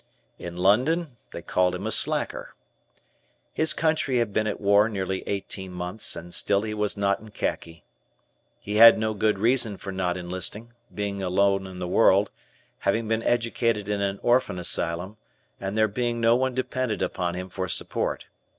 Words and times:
In 0.39 0.57
London 0.57 1.17
they 1.31 1.43
called 1.43 1.75
him 1.75 1.85
a 1.85 1.91
slacker. 1.91 2.55
His 3.53 3.71
country 3.71 4.17
had 4.17 4.33
been 4.33 4.47
at 4.47 4.59
war 4.59 4.89
nearly 4.89 5.21
eighteen 5.27 5.71
months, 5.71 6.15
and 6.15 6.33
still 6.33 6.63
he 6.63 6.73
was 6.73 6.97
not 6.97 7.19
in 7.19 7.29
khaki. 7.29 7.85
He 8.59 8.77
had 8.77 8.97
no 8.97 9.13
good 9.13 9.37
reason 9.37 9.77
for 9.77 9.91
not 9.91 10.17
enlisting, 10.17 10.73
being 10.91 11.21
alone 11.21 11.67
in 11.67 11.77
the 11.77 11.87
world, 11.87 12.31
having 12.79 13.07
been 13.07 13.21
educated 13.21 13.87
in 13.87 14.01
an 14.01 14.19
Orphan 14.23 14.57
Asylum, 14.57 15.17
and 15.59 15.77
there 15.77 15.87
being 15.87 16.19
no 16.19 16.35
one 16.35 16.55
dependent 16.55 17.03
upon 17.03 17.35
him 17.35 17.47
for 17.47 17.67
support. 17.67 18.25